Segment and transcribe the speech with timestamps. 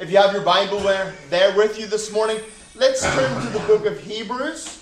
[0.00, 2.38] If you have your Bible there there with you this morning,
[2.74, 4.78] let's turn to the book of Hebrews.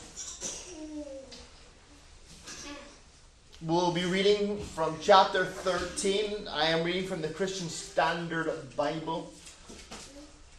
[3.61, 6.47] We'll be reading from chapter 13.
[6.47, 9.33] I am reading from the Christian Standard Bible.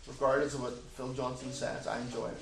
[0.05, 2.37] Regardless of what Phil Johnson says, I enjoy it.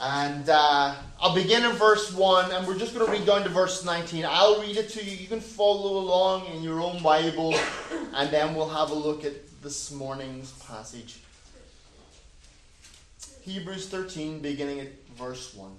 [0.00, 3.48] And uh, I'll begin in verse 1, and we're just going to read down to
[3.48, 4.26] verse 19.
[4.28, 5.16] I'll read it to you.
[5.16, 7.54] You can follow along in your own Bible,
[8.12, 9.32] and then we'll have a look at
[9.62, 11.20] this morning's passage.
[13.40, 15.70] Hebrews 13, beginning at verse 1.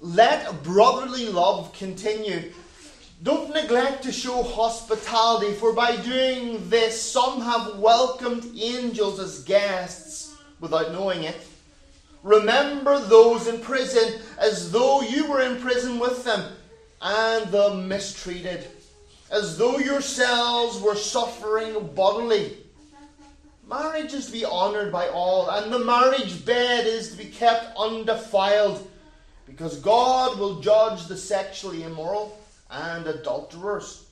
[0.00, 2.52] Let brotherly love continue.
[3.22, 10.34] Don't neglect to show hospitality, for by doing this, some have welcomed angels as guests
[10.58, 11.40] without knowing it.
[12.22, 16.52] Remember those in prison as though you were in prison with them,
[17.00, 18.68] and the mistreated,
[19.30, 22.58] as though yourselves were suffering bodily.
[23.68, 27.76] Marriage is to be honoured by all, and the marriage bed is to be kept
[27.76, 28.86] undefiled
[29.46, 32.38] because God will judge the sexually immoral
[32.70, 34.04] and adulterers.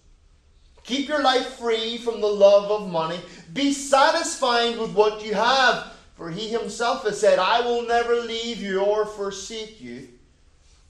[0.84, 3.20] Keep your life free from the love of money.
[3.52, 5.89] Be satisfied with what you have,
[6.20, 10.06] for he himself has said, I will never leave you or forsake you.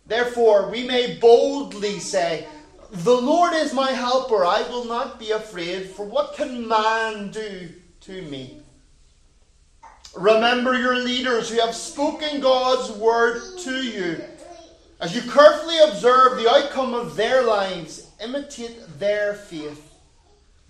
[0.04, 2.48] Therefore, we may boldly say,
[2.90, 4.44] The Lord is my helper.
[4.44, 7.68] I will not be afraid, for what can man do
[8.00, 8.58] to me?
[10.16, 14.20] Remember your leaders who have spoken God's word to you.
[15.00, 19.94] As you carefully observe the outcome of their lives, imitate their faith.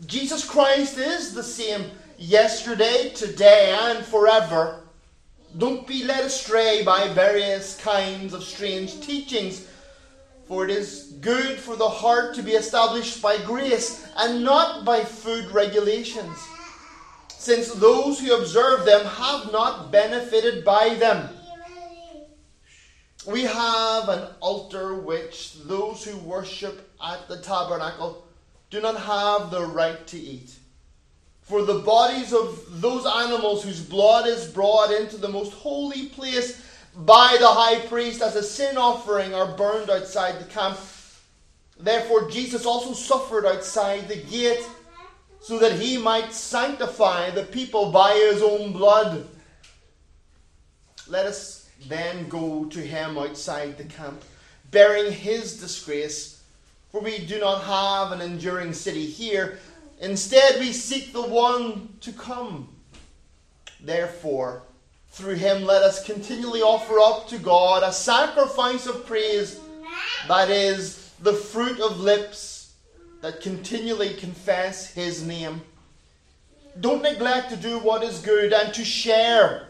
[0.04, 1.90] Jesus Christ is the same
[2.20, 4.82] yesterday, today, and forever.
[5.58, 9.66] Don't be led astray by various kinds of strange teachings,
[10.46, 15.02] for it is good for the heart to be established by grace and not by
[15.02, 16.38] food regulations
[17.40, 21.26] since those who observe them have not benefited by them.
[23.26, 28.26] We have an altar which those who worship at the tabernacle
[28.68, 30.59] do not have the right to eat.
[31.50, 36.64] For the bodies of those animals whose blood is brought into the most holy place
[36.94, 40.78] by the high priest as a sin offering are burned outside the camp.
[41.76, 44.64] Therefore, Jesus also suffered outside the gate
[45.40, 49.26] so that he might sanctify the people by his own blood.
[51.08, 54.22] Let us then go to him outside the camp,
[54.70, 56.44] bearing his disgrace,
[56.92, 59.58] for we do not have an enduring city here.
[60.00, 62.68] Instead, we seek the one to come.
[63.80, 64.62] Therefore,
[65.10, 69.60] through him, let us continually offer up to God a sacrifice of praise,
[70.28, 72.72] that is, the fruit of lips
[73.20, 75.60] that continually confess his name.
[76.80, 79.68] Don't neglect to do what is good and to share,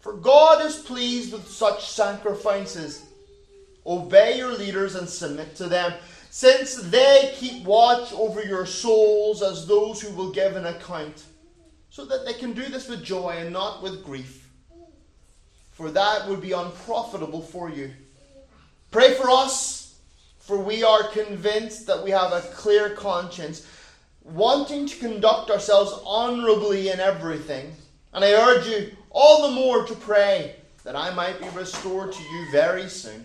[0.00, 3.04] for God is pleased with such sacrifices.
[3.86, 5.92] Obey your leaders and submit to them,
[6.30, 11.24] since they keep watch over your souls as those who will give an account,
[11.90, 14.48] so that they can do this with joy and not with grief,
[15.72, 17.90] for that would be unprofitable for you.
[18.90, 19.80] Pray for us
[20.50, 23.68] for we are convinced that we have a clear conscience,
[24.24, 27.72] wanting to conduct ourselves honourably in everything.
[28.12, 32.22] And I urge you all the more to pray that I might be restored to
[32.22, 33.24] you very soon.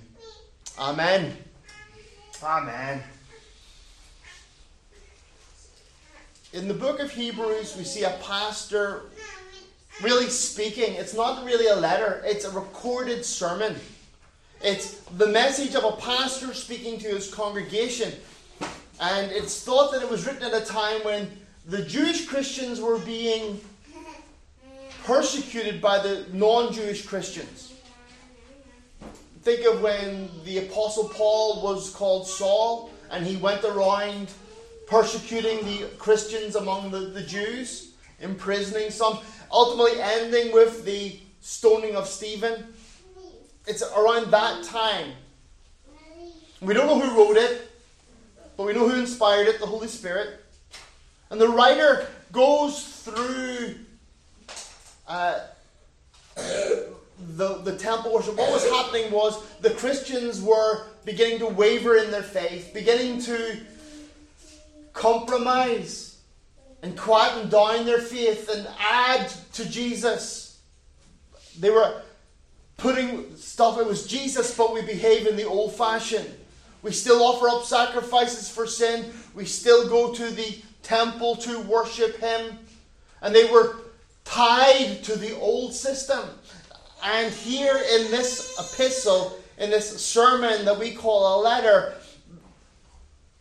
[0.78, 1.36] Amen.
[2.46, 3.02] Amen.
[6.54, 9.02] In the book of Hebrews, we see a pastor
[10.04, 10.94] really speaking.
[10.94, 13.76] It's not really a letter, it's a recorded sermon.
[14.62, 18.14] It's the message of a pastor speaking to his congregation.
[19.00, 21.28] And it's thought that it was written at a time when
[21.66, 23.60] the Jewish Christians were being
[25.04, 27.75] persecuted by the non Jewish Christians.
[29.46, 34.34] Think of when the Apostle Paul was called Saul and he went around
[34.88, 39.20] persecuting the Christians among the, the Jews, imprisoning some,
[39.52, 42.74] ultimately ending with the stoning of Stephen
[43.68, 45.12] it's around that time.
[46.62, 47.72] We don't know who wrote it,
[48.56, 50.44] but we know who inspired it the Holy Spirit.
[51.30, 53.76] And the writer goes through
[55.08, 55.40] uh,
[57.36, 58.38] the, the temple worship.
[58.38, 63.60] What was happening was the Christians were beginning to waver in their faith, beginning to
[64.94, 66.18] compromise
[66.82, 70.60] and quieten down their faith and add to Jesus.
[71.60, 72.02] They were
[72.78, 76.34] putting stuff, it was Jesus, but we behave in the old fashioned.
[76.84, 79.12] We still offer up sacrifices for sin.
[79.34, 82.60] We still go to the temple to worship him.
[83.22, 83.78] And they were
[84.24, 86.22] tied to the old system.
[87.06, 91.94] And here in this epistle, in this sermon that we call a letter,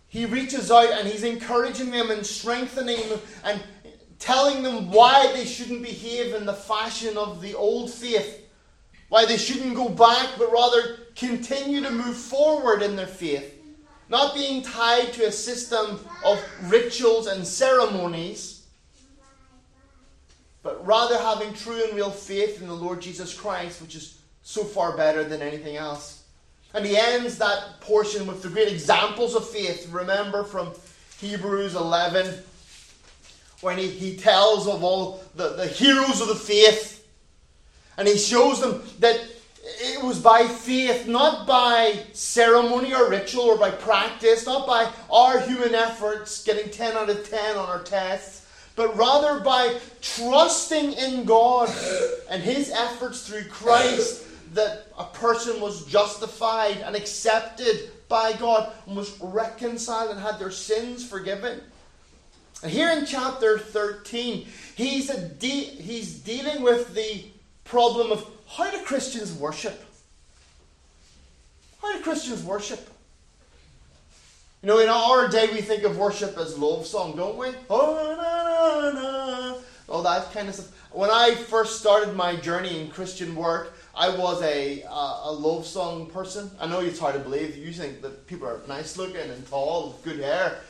[0.06, 3.62] he reaches out and he's encouraging them and strengthening them and
[4.18, 8.46] telling them why they shouldn't behave in the fashion of the old faith,
[9.08, 13.62] why they shouldn't go back, but rather continue to move forward in their faith.
[14.10, 18.53] Not being tied to a system of rituals and ceremonies,
[20.64, 24.64] but rather having true and real faith in the Lord Jesus Christ, which is so
[24.64, 26.24] far better than anything else.
[26.72, 29.88] And he ends that portion with the great examples of faith.
[29.92, 30.72] Remember from
[31.20, 32.42] Hebrews 11,
[33.60, 37.06] when he, he tells of all the, the heroes of the faith.
[37.96, 39.22] And he shows them that
[39.62, 45.40] it was by faith, not by ceremony or ritual or by practice, not by our
[45.40, 48.43] human efforts getting 10 out of 10 on our tests,
[48.76, 51.68] but rather by trusting in God
[52.30, 58.96] and his efforts through Christ that a person was justified and accepted by God and
[58.96, 61.60] was reconciled and had their sins forgiven.
[62.62, 67.24] And here in chapter 13, he's, de- he's dealing with the
[67.64, 69.84] problem of how do Christians worship?
[71.82, 72.88] How do Christians worship?
[74.64, 77.48] You know, in our day, we think of worship as love song, don't we?
[77.68, 79.58] Oh, na, na, na.
[79.90, 80.74] All that kind of stuff.
[80.90, 85.66] When I first started my journey in Christian work, I was a, uh, a love
[85.66, 86.50] song person.
[86.58, 87.58] I know it's hard to believe.
[87.58, 90.60] You think that people are nice looking and tall with good hair.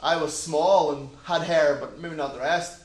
[0.00, 2.82] I was small and had hair, but maybe not the rest.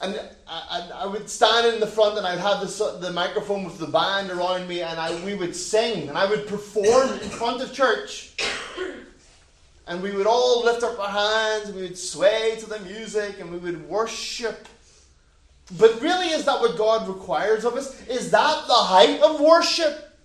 [0.00, 0.18] And
[0.48, 3.76] I, I, I would stand in the front and I'd have the, the microphone with
[3.76, 7.60] the band around me and I, we would sing and I would perform in front
[7.60, 8.34] of church.
[9.86, 13.40] And we would all lift up our hands and we would sway to the music
[13.40, 14.68] and we would worship
[15.78, 18.00] but really, is that what God requires of us?
[18.08, 20.18] Is that the height of worship?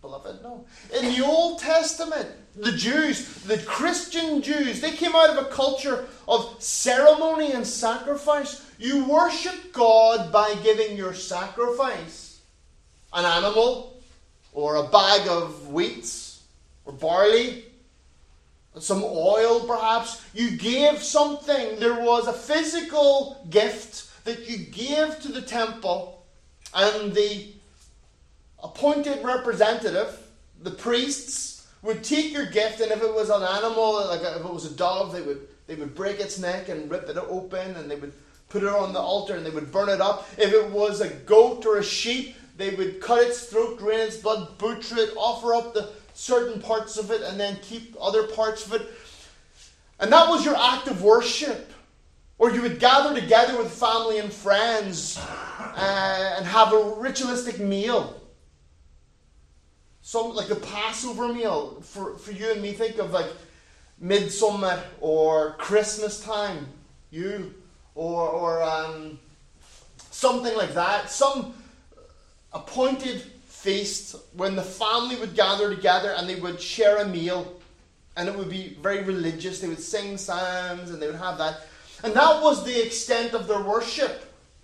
[0.00, 0.64] Beloved, no.
[0.96, 6.06] In the Old Testament, the Jews, the Christian Jews, they came out of a culture
[6.28, 8.64] of ceremony and sacrifice.
[8.78, 12.40] You worship God by giving your sacrifice
[13.12, 14.00] an animal,
[14.52, 16.08] or a bag of wheat,
[16.84, 17.64] or barley,
[18.78, 20.24] some oil perhaps.
[20.32, 21.78] You gave something.
[21.78, 26.24] There was a physical gift that you gave to the temple,
[26.74, 27.48] and the
[28.62, 30.18] appointed representative,
[30.62, 34.52] the priests, would take your gift, and if it was an animal, like if it
[34.52, 37.90] was a dove, they would they would break its neck and rip it open, and
[37.90, 38.12] they would
[38.50, 40.28] put it on the altar and they would burn it up.
[40.36, 44.16] If it was a goat or a sheep, they would cut its throat, drain its
[44.18, 45.88] blood, butcher it, offer up the
[46.20, 48.86] certain parts of it, and then keep other parts of it.
[49.98, 51.72] And that was your act of worship.
[52.38, 55.18] Or you would gather together with family and friends
[55.76, 58.20] and have a ritualistic meal.
[60.02, 62.72] Some like a Passover meal for, for you and me.
[62.72, 63.30] Think of like
[63.98, 66.66] midsummer or Christmas time,
[67.10, 67.54] you
[67.94, 69.18] or or um,
[70.10, 71.10] something like that.
[71.10, 71.54] Some
[72.52, 73.29] appointed
[73.60, 77.60] feast when the family would gather together and they would share a meal,
[78.16, 79.60] and it would be very religious.
[79.60, 81.66] They would sing psalms and they would have that.
[82.02, 84.10] And that was the extent of their worship.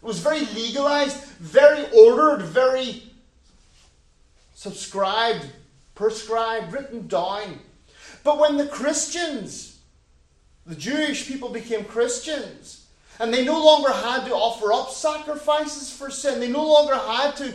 [0.02, 3.02] It was very legalized, very ordered, very
[4.54, 5.46] subscribed,
[5.94, 7.60] prescribed, written down.
[8.24, 9.78] But when the Christians,
[10.64, 12.86] the Jewish people became Christians,
[13.20, 17.36] and they no longer had to offer up sacrifices for sin, they no longer had
[17.36, 17.54] to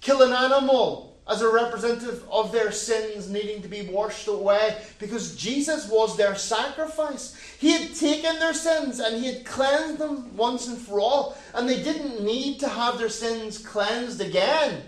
[0.00, 5.36] kill an animal as a representative of their sins needing to be washed away because
[5.36, 7.36] Jesus was their sacrifice.
[7.58, 11.68] He had taken their sins and He had cleansed them once and for all, and
[11.68, 14.82] they didn't need to have their sins cleansed again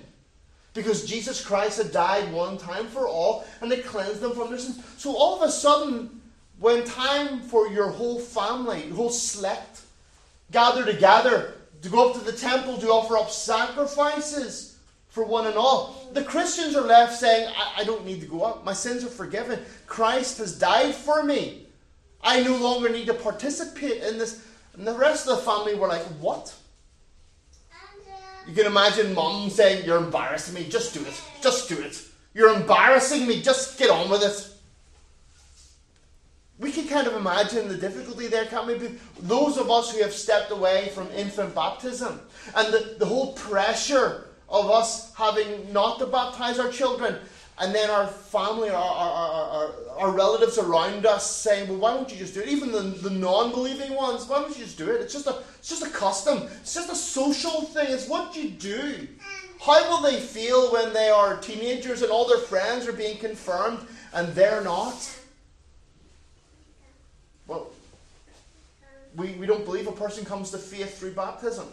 [0.72, 4.58] because Jesus Christ had died one time for all and had cleansed them from their
[4.58, 4.82] sins.
[4.96, 6.20] So all of a sudden,
[6.58, 9.82] when time for your whole family, your whole select,
[10.52, 14.69] gather together to go up to the temple to offer up sacrifices,
[15.10, 16.08] for one and all.
[16.12, 18.64] The Christians are left saying, I, I, don't need to go up.
[18.64, 19.60] My sins are forgiven.
[19.86, 21.66] Christ has died for me.
[22.22, 24.46] I no longer need to participate in this.
[24.74, 26.54] And the rest of the family were like, What?
[28.48, 30.68] You can imagine mom saying, You're embarrassing me.
[30.68, 31.20] Just do it.
[31.42, 32.02] Just do it.
[32.32, 33.42] You're embarrassing me.
[33.42, 34.46] Just get on with it.
[36.58, 38.74] We can kind of imagine the difficulty there, can't we?
[39.20, 42.20] Those of us who have stepped away from infant baptism
[42.54, 47.16] and the, the whole pressure of us having not to baptize our children
[47.61, 52.11] and then our family, our, our, our, our, relatives around us saying, well, why don't
[52.11, 52.49] you just do it?
[52.49, 55.02] Even the, the non-believing ones, why don't you just do it?
[55.02, 56.49] It's just, a, it's just a custom.
[56.62, 57.88] It's just a social thing.
[57.90, 59.07] It's what you do.
[59.61, 63.87] How will they feel when they are teenagers and all their friends are being confirmed
[64.14, 65.19] and they're not?
[67.47, 67.71] Well,
[69.16, 71.69] we, we don't believe a person comes to faith through baptism.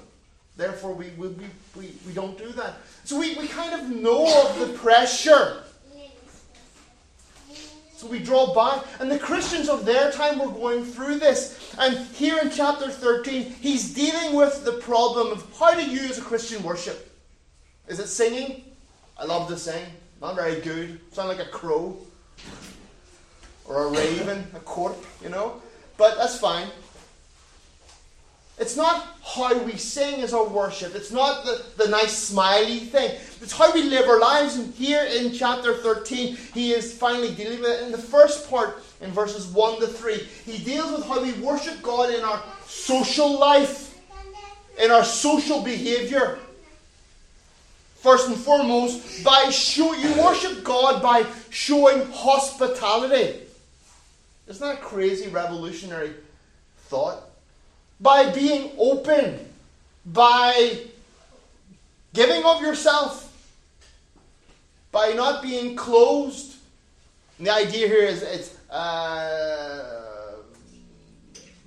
[0.58, 1.28] Therefore, we, we,
[1.76, 2.80] we, we don't do that.
[3.04, 5.64] So we, we kind of know of the pressure
[7.98, 8.86] so we draw back.
[9.00, 11.74] And the Christians of their time were going through this.
[11.80, 16.20] And here in chapter 13, he's dealing with the problem of how do you as
[16.20, 17.12] a Christian worship?
[17.88, 18.64] Is it singing?
[19.18, 19.84] I love to sing.
[20.22, 21.00] Not very good.
[21.12, 21.98] Sound like a crow.
[23.66, 25.60] Or a raven, a corp, you know?
[25.98, 26.68] But that's fine.
[28.60, 30.96] It's not how we sing as our worship.
[30.96, 33.12] It's not the, the nice smiley thing.
[33.40, 34.56] It's how we live our lives.
[34.56, 37.86] And here in chapter 13, he is finally dealing with it.
[37.86, 41.84] In the first part, in verses 1 to 3, he deals with how we worship
[41.84, 44.00] God in our social life,
[44.80, 46.40] in our social behavior.
[47.98, 53.40] First and foremost, by show, you worship God by showing hospitality.
[54.48, 56.14] Isn't that a crazy revolutionary
[56.86, 57.27] thought?
[58.00, 59.39] By being open,
[60.06, 60.80] by
[62.13, 63.24] giving of yourself,
[64.92, 66.56] by not being closed.
[67.38, 70.34] And the idea here is it's uh,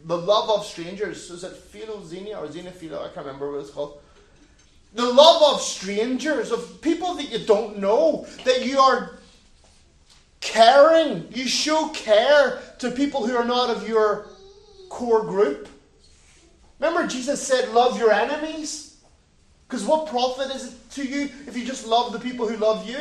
[0.05, 1.31] the love of strangers.
[1.31, 3.01] Is it philoxenia or xenophilo?
[3.01, 4.01] I can't remember what it's called.
[4.95, 9.21] The love of strangers, of people that you don't know, that you are
[10.41, 11.29] caring.
[11.33, 14.27] You show care to people who are not of your
[14.89, 15.69] core group.
[16.81, 18.97] Remember, Jesus said, Love your enemies?
[19.69, 22.89] Because what profit is it to you if you just love the people who love
[22.89, 22.99] you?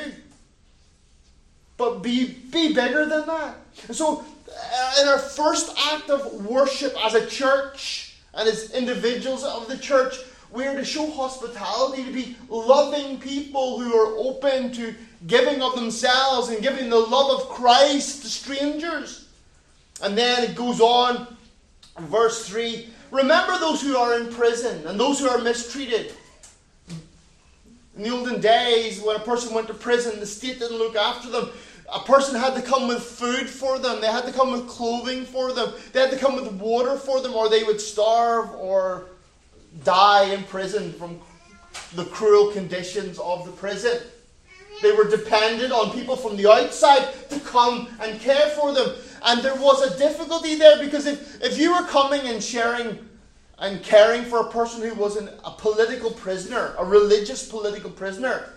[1.78, 3.56] But be, be bigger than that.
[3.88, 9.44] And so, uh, in our first act of worship as a church and as individuals
[9.44, 10.16] of the church,
[10.52, 14.94] we are to show hospitality, to be loving people who are open to
[15.28, 19.30] giving of themselves and giving the love of Christ to strangers.
[20.02, 21.36] And then it goes on,
[21.98, 26.14] verse 3 Remember those who are in prison and those who are mistreated.
[27.96, 31.30] In the olden days, when a person went to prison, the state didn't look after
[31.30, 31.50] them.
[31.94, 35.26] A person had to come with food for them, they had to come with clothing
[35.26, 39.06] for them, they had to come with water for them, or they would starve or
[39.84, 41.20] die in prison from
[41.96, 44.00] the cruel conditions of the prison.
[44.82, 48.96] They were dependent on people from the outside to come and care for them.
[49.26, 53.08] And there was a difficulty there because if, if you were coming and sharing
[53.58, 58.54] and caring for a person who was an, a political prisoner, a religious political prisoner,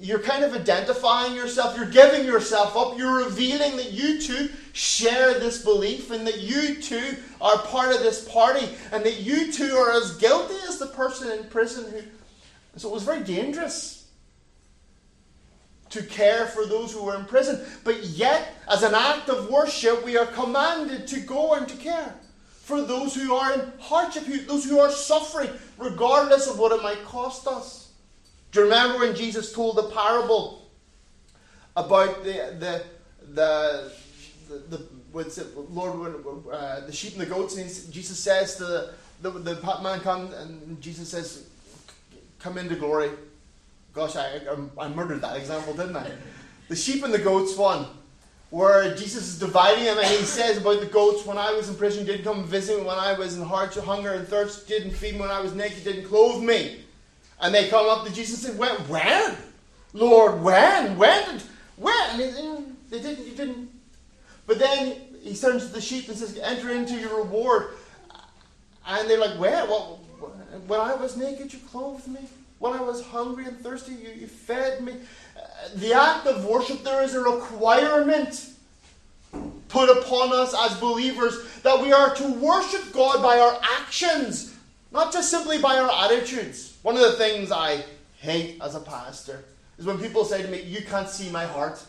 [0.00, 5.34] you're kind of identifying yourself, you're giving yourself up, you're revealing that you too share
[5.34, 9.76] this belief and that you too are part of this party and that you too
[9.76, 12.02] are as guilty as the person in prison who.
[12.76, 13.97] So it was very dangerous
[15.90, 17.64] to care for those who were in prison.
[17.84, 22.14] But yet, as an act of worship, we are commanded to go and to care
[22.68, 27.02] for those who are in hardship, those who are suffering, regardless of what it might
[27.04, 27.92] cost us.
[28.52, 30.68] Do you remember when Jesus told the parable
[31.76, 32.84] about the the
[33.32, 33.92] the
[34.48, 37.56] the, the what's it, Lord, uh, the sheep and the goats?
[37.56, 41.46] And Jesus says to the, the, the man come, and Jesus says,
[42.38, 43.10] "Come into glory."
[43.98, 44.38] Gosh, I,
[44.78, 46.08] I, I murdered that example, didn't I?
[46.68, 47.84] The sheep and the goats one,
[48.50, 51.74] where Jesus is dividing them, and he says about the goats, when I was in
[51.74, 52.86] prison, didn't come visit me.
[52.86, 55.20] When I was in hardship, hunger and thirst, didn't feed me.
[55.22, 56.84] When I was naked, didn't clothe me.
[57.40, 59.36] And they come up to Jesus and say, when?
[59.92, 60.96] Lord, when?
[60.96, 61.42] When did,
[61.74, 62.20] when?
[62.20, 63.68] And they didn't, you didn't.
[64.46, 67.70] But then he turns to the sheep and says, enter into your reward.
[68.86, 69.66] And they're like, where?
[69.66, 69.96] Well,
[70.68, 72.20] when I was naked, you clothed me.
[72.58, 74.92] When I was hungry and thirsty, you, you fed me.
[75.36, 75.40] Uh,
[75.76, 78.50] the act of worship, there is a requirement
[79.68, 84.56] put upon us as believers that we are to worship God by our actions,
[84.90, 86.76] not just simply by our attitudes.
[86.82, 87.84] One of the things I
[88.18, 89.44] hate as a pastor
[89.78, 91.80] is when people say to me, You can't see my heart.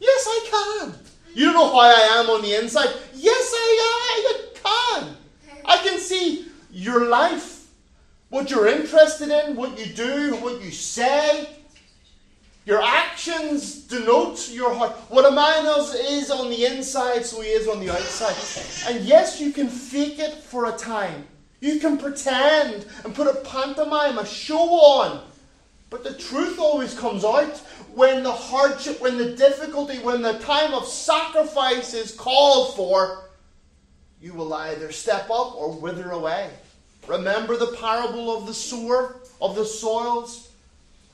[0.00, 0.94] Yes, I can.
[1.34, 2.90] You don't know how I am on the inside.
[3.14, 5.16] Yes, I, I can.
[5.64, 7.53] I can see your life
[8.28, 11.48] what you're interested in, what you do, what you say.
[12.66, 14.92] Your actions denote your heart.
[15.10, 18.90] What a man is is on the inside, so he is on the outside.
[18.90, 21.26] And yes, you can fake it for a time.
[21.60, 25.26] You can pretend and put a pantomime, a show on.
[25.90, 27.58] But the truth always comes out
[27.94, 33.30] when the hardship, when the difficulty, when the time of sacrifice is called for.
[34.20, 36.50] You will either step up or wither away.
[37.06, 40.50] Remember the parable of the sower, of the soils?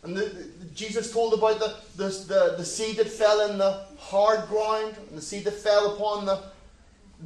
[0.02, 3.84] And the, the, Jesus told about the, the, the, the seed that fell in the
[3.98, 6.42] hard ground, and the seed that fell upon the,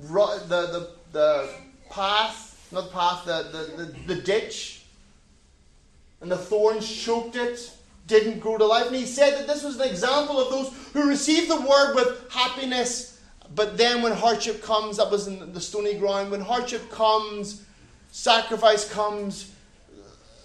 [0.03, 1.49] the, the, the
[1.91, 4.83] path, not the path, the, the, the, the ditch,
[6.21, 7.71] and the thorns choked it,
[8.07, 8.87] didn't grow to life.
[8.87, 12.31] And he said that this was an example of those who received the word with
[12.33, 13.21] happiness,
[13.55, 17.65] but then when hardship comes, that was in the stony ground, when hardship comes,
[18.15, 19.51] sacrifice comes,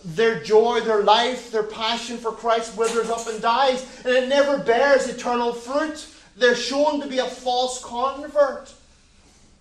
[0.03, 4.57] their joy, their life, their passion for Christ withers up and dies, and it never
[4.57, 6.07] bears eternal fruit.
[6.35, 8.73] They're shown to be a false convert,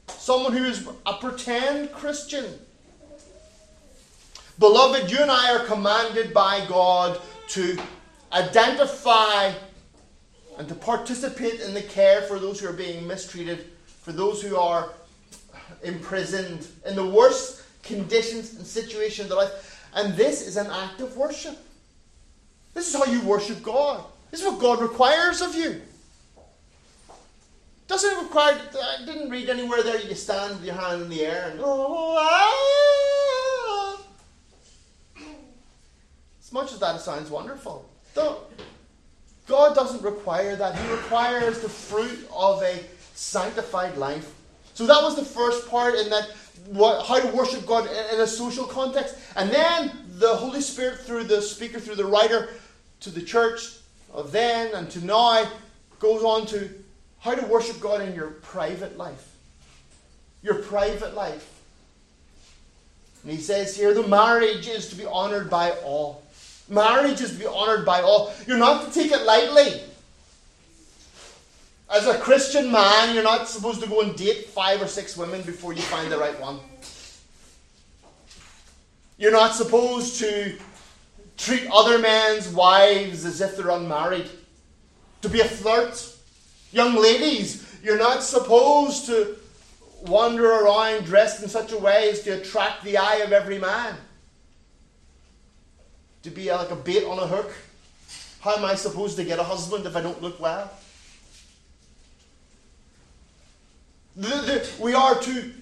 [0.06, 2.46] someone who is a pretend Christian.
[4.58, 7.78] Beloved, you and I are commanded by God to
[8.32, 9.52] identify
[10.56, 13.66] and to participate in the care for those who are being mistreated,
[14.00, 14.94] for those who are
[15.82, 19.88] imprisoned in the worst conditions and situations of their life.
[19.94, 21.58] And this is an act of worship.
[22.74, 24.04] This is how you worship God.
[24.30, 25.80] This is what God requires of you.
[27.88, 31.48] Doesn't require, I didn't read anywhere there you stand with your hand in the air
[31.50, 32.68] and, oh, ah.
[36.40, 37.88] As much as that sounds wonderful.
[38.14, 38.38] Don't,
[39.46, 40.76] God doesn't require that.
[40.76, 42.78] He requires the fruit of a
[43.14, 44.34] sanctified life.
[44.78, 46.30] So that was the first part in that
[46.68, 49.16] what, how to worship God in a social context.
[49.34, 52.50] And then the Holy Spirit, through the speaker, through the writer,
[53.00, 53.72] to the church
[54.14, 55.50] of then and to now,
[55.98, 56.70] goes on to
[57.18, 59.34] how to worship God in your private life.
[60.44, 61.60] Your private life.
[63.24, 66.22] And he says here the marriage is to be honored by all.
[66.68, 68.32] Marriage is to be honored by all.
[68.46, 69.80] You're not to take it lightly.
[71.90, 75.40] As a Christian man, you're not supposed to go and date five or six women
[75.42, 76.60] before you find the right one.
[79.16, 80.58] You're not supposed to
[81.38, 84.28] treat other men's wives as if they're unmarried.
[85.22, 86.14] To be a flirt.
[86.72, 89.36] Young ladies, you're not supposed to
[90.02, 93.96] wander around dressed in such a way as to attract the eye of every man.
[96.22, 97.52] To be like a bait on a hook.
[98.40, 100.70] How am I supposed to get a husband if I don't look well?
[104.07, 104.07] The, the,
[104.80, 105.52] we are to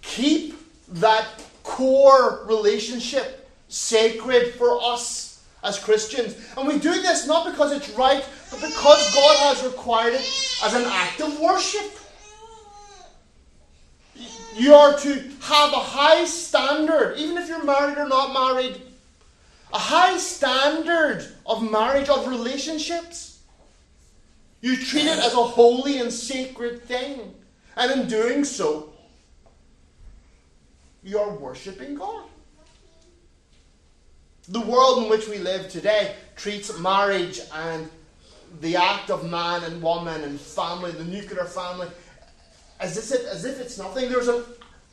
[0.00, 0.54] keep
[0.88, 1.26] that
[1.62, 6.34] core relationship sacred for us as Christians.
[6.56, 10.74] And we do this not because it's right, but because God has required it as
[10.74, 11.92] an act of worship.
[14.54, 15.10] You are to
[15.42, 18.80] have a high standard, even if you're married or not married,
[19.72, 23.40] a high standard of marriage, of relationships.
[24.60, 27.34] You treat it as a holy and sacred thing.
[27.78, 28.92] And in doing so,
[31.04, 32.24] you're worshipping God.
[34.48, 37.88] The world in which we live today treats marriage and
[38.60, 41.86] the act of man and woman and family, the nuclear family,
[42.80, 44.10] as if, as if it's nothing.
[44.10, 44.42] There's an,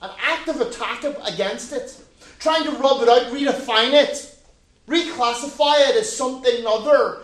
[0.03, 1.99] an active attack against it,
[2.37, 4.37] trying to rub it out, redefine it,
[4.87, 7.21] reclassify it as something other.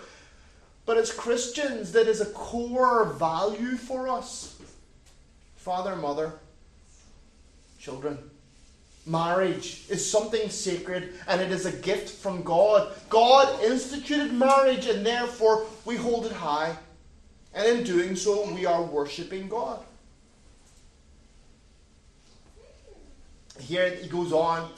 [0.87, 4.57] But as Christians, that is a core value for us
[5.61, 6.33] father, mother,
[7.77, 8.17] children.
[9.05, 12.91] Marriage is something sacred and it is a gift from God.
[13.09, 16.75] God instituted marriage and therefore we hold it high.
[17.53, 19.83] And in doing so, we are worshipping God.
[23.59, 24.71] Here he goes on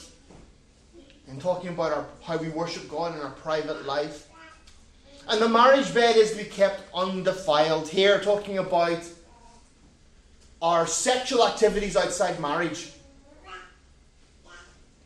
[1.28, 4.28] in talking about our, how we worship God in our private life.
[5.28, 7.88] And the marriage bed is to be kept undefiled.
[7.88, 9.02] Here, talking about
[10.64, 12.90] are sexual activities outside marriage,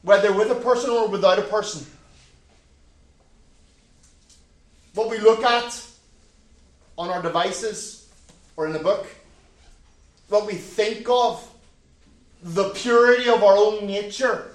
[0.02, 1.84] whether with a person or without a person.
[4.94, 5.84] What we look at
[6.96, 8.08] on our devices
[8.56, 9.08] or in the book,
[10.28, 11.44] what we think of,
[12.40, 14.52] the purity of our own nature,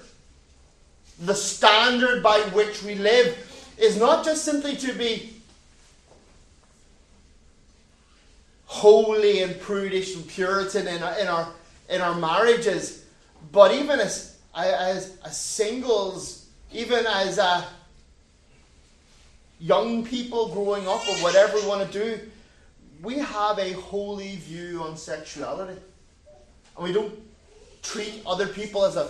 [1.20, 3.36] the standard by which we live,
[3.76, 5.34] is not just simply to be
[8.74, 11.48] holy and prudish and Puritan in our, in our,
[11.88, 13.04] in our marriages,
[13.52, 17.64] but even as, as, as singles, even as uh,
[19.60, 22.20] young people growing up or whatever we want to do,
[23.00, 25.80] we have a holy view on sexuality.
[26.76, 27.14] And we don't
[27.80, 29.08] treat other people as a,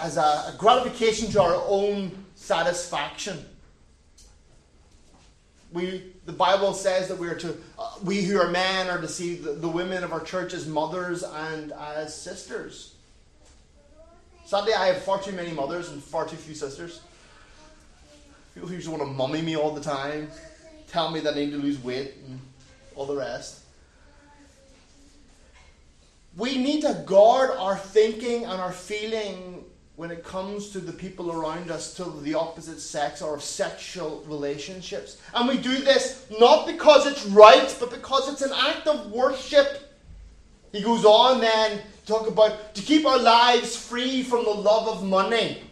[0.00, 3.44] as a, a gratification to our own satisfaction.
[5.72, 9.08] We, the Bible says that we are to, uh, we who are men are to
[9.08, 12.94] see the, the women of our church as mothers and as sisters.
[14.44, 17.00] Sadly, I have far too many mothers and far too few sisters.
[18.54, 20.28] People who just want to mummy me all the time,
[20.88, 22.40] tell me that I need to lose weight and
[22.96, 23.60] all the rest.
[26.36, 29.59] We need to guard our thinking and our feeling
[30.00, 35.18] when it comes to the people around us, to the opposite sex or sexual relationships.
[35.34, 39.92] And we do this not because it's right, but because it's an act of worship.
[40.72, 44.88] He goes on then to talk about to keep our lives free from the love
[44.88, 45.64] of money.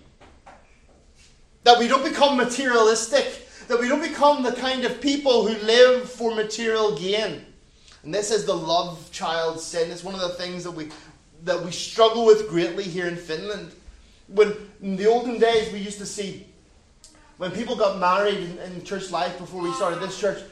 [1.64, 6.07] That we don't become materialistic, that we don't become the kind of people who live
[6.07, 7.47] for material gain.
[8.03, 9.91] And this is the love child sin.
[9.91, 10.91] It's one of the things that we
[11.45, 13.73] that we struggle with greatly here in Finland
[14.29, 16.47] when in the olden days we used to see
[17.38, 20.43] when people got married in, in church life before we started this church,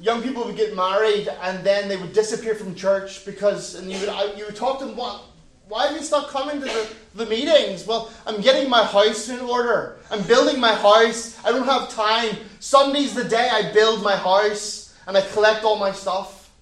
[0.00, 3.98] young people would get married and then they would disappear from church because and you
[4.00, 5.22] would you would talk to them what
[5.68, 7.86] why have you stopped coming to the, the meetings?
[7.86, 9.96] Well, I'm getting my house in order.
[10.12, 11.36] I'm building my house.
[11.44, 12.36] I don't have time.
[12.60, 16.52] Sunday's the day I build my house and I collect all my stuff.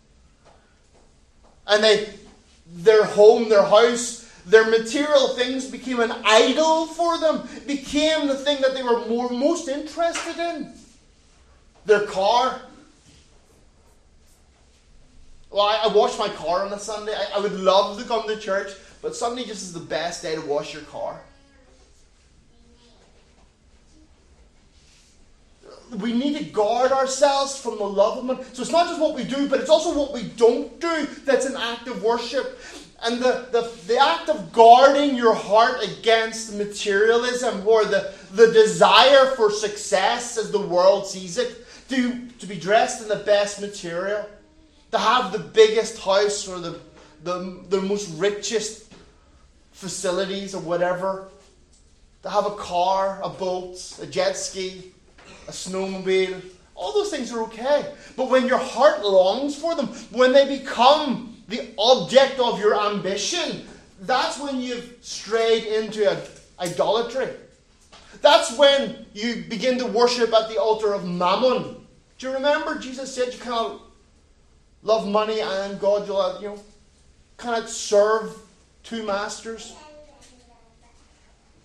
[1.67, 2.15] And they
[2.67, 8.61] their home, their house their material things became an idol for them, became the thing
[8.61, 10.73] that they were more, most interested in.
[11.87, 12.61] Their car.
[15.51, 17.15] Well, I, I wash my car on a Sunday.
[17.15, 20.35] I, I would love to come to church, but Sunday just is the best day
[20.35, 21.21] to wash your car.
[26.01, 28.43] we need to guard ourselves from the love of money.
[28.53, 31.47] So it's not just what we do, but it's also what we don't do that's
[31.47, 32.59] an act of worship.
[33.05, 39.27] And the, the, the act of guarding your heart against materialism or the, the desire
[39.37, 44.27] for success as the world sees it, to, to be dressed in the best material,
[44.91, 46.81] to have the biggest house or the,
[47.25, 48.91] the, the most richest
[49.73, 51.29] facilities or whatever,
[52.23, 54.93] to have a car, a boat, a jet ski,
[55.47, 56.41] a snowmobile,
[56.75, 57.93] all those things are okay.
[58.17, 63.67] But when your heart longs for them, when they become the object of your ambition,
[64.01, 66.17] that's when you've strayed into
[66.59, 67.29] idolatry.
[68.23, 71.87] That's when you begin to worship at the altar of mammon.
[72.19, 73.81] Do you remember Jesus said you cannot
[74.83, 76.09] love money and God?
[76.41, 76.63] You know
[77.37, 78.37] cannot serve
[78.83, 79.75] two masters.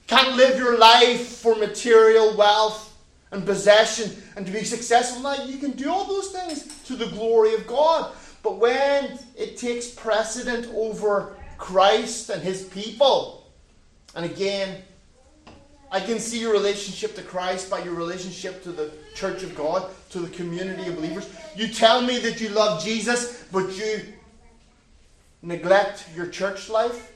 [0.07, 2.97] Can't live your life for material wealth
[3.31, 5.21] and possession and to be successful.
[5.21, 8.11] Now you can do all those things to the glory of God.
[8.49, 13.47] But when it takes precedent over Christ and his people,
[14.15, 14.81] and again,
[15.91, 19.87] I can see your relationship to Christ by your relationship to the church of God,
[20.09, 21.29] to the community of believers.
[21.55, 24.01] You tell me that you love Jesus, but you
[25.43, 27.11] neglect your church life.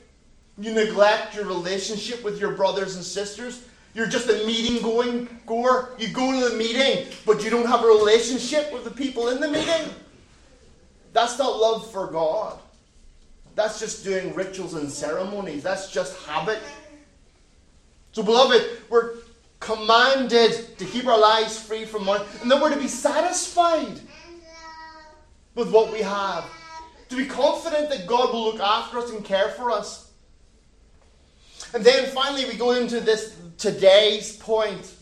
[0.56, 3.64] You neglect your relationship with your brothers and sisters.
[3.92, 5.96] You're just a meeting going goer.
[5.98, 9.40] You go to the meeting, but you don't have a relationship with the people in
[9.40, 9.90] the meeting.
[11.14, 12.58] That's not love for God.
[13.54, 15.62] That's just doing rituals and ceremonies.
[15.62, 16.58] That's just habit.
[18.12, 19.14] So, beloved, we're
[19.60, 24.00] commanded to keep our lives free from money, and then we're to be satisfied
[25.54, 26.44] with what we have.
[27.10, 30.10] To be confident that God will look after us and care for us.
[31.72, 34.94] And then finally, we go into this today's point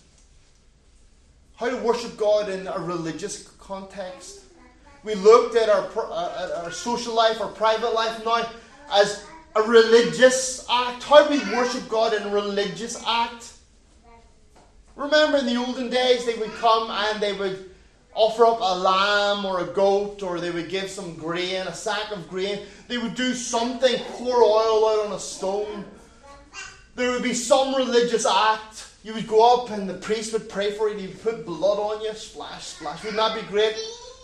[1.57, 4.43] how to worship God in a religious context.
[5.05, 8.47] We looked at our, uh, our social life, our private life now
[8.93, 9.25] as
[9.57, 11.03] a religious act.
[11.03, 13.53] How we worship God in a religious act?
[14.95, 17.71] Remember in the olden days, they would come and they would
[18.15, 22.13] offer up a lamb or a goat, or they would give some grain, a sack
[22.13, 22.61] of grain.
[22.87, 25.85] They would do something, pour oil out on a stone.
[26.95, 28.89] There would be some religious act.
[29.03, 31.79] You would go up and the priest would pray for you, he would put blood
[31.79, 33.03] on you, splash, splash.
[33.03, 33.75] Wouldn't that be great?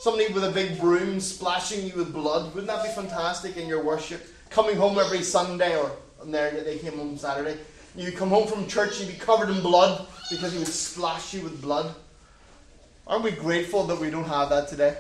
[0.08, 2.54] Somebody with a big broom splashing you with blood.
[2.54, 4.26] Wouldn't that be fantastic in your worship?
[4.48, 5.92] Coming home every Sunday, or
[6.24, 7.58] there they came home Saturday.
[7.94, 11.42] You come home from church, you'd be covered in blood because he would splash you
[11.42, 11.94] with blood.
[13.06, 14.96] Aren't we grateful that we don't have that today?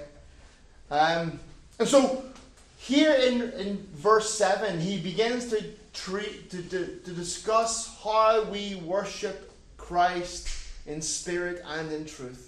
[0.90, 1.40] Um,
[1.78, 2.22] and so,
[2.76, 8.74] here in, in verse 7, he begins to, treat, to, to, to discuss how we
[8.84, 10.50] worship Christ
[10.84, 12.47] in spirit and in truth.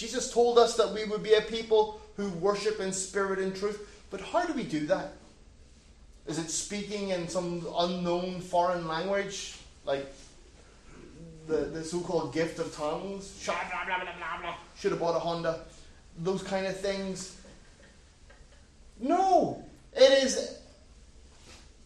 [0.00, 3.86] Jesus told us that we would be a people who worship in spirit and truth.
[4.08, 5.12] But how do we do that?
[6.26, 10.10] Is it speaking in some unknown foreign language, like
[11.46, 13.38] the, the so-called gift of tongues.
[14.78, 15.60] Should have bought a Honda.
[16.16, 17.36] Those kind of things.
[18.98, 19.62] No,
[19.94, 20.59] it is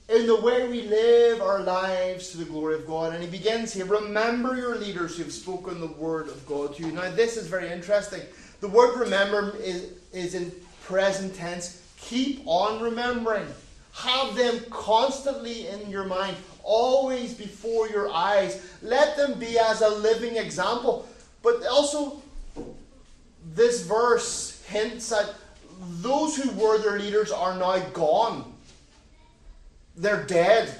[0.09, 3.15] in the way we live our lives to the glory of God.
[3.15, 6.87] And he begins here remember your leaders who have spoken the word of God to
[6.87, 6.93] you.
[6.93, 8.21] Now, this is very interesting.
[8.61, 10.53] The word remember is, is in
[10.85, 11.83] present tense.
[11.99, 13.47] Keep on remembering.
[13.95, 18.61] Have them constantly in your mind, always before your eyes.
[18.83, 21.09] Let them be as a living example.
[21.43, 22.23] But also,
[23.55, 25.35] this verse hints at
[26.01, 28.54] those who were their leaders are now gone.
[29.97, 30.75] They're dead.